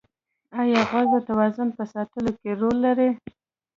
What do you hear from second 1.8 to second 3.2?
ساتلو کې رول لري؟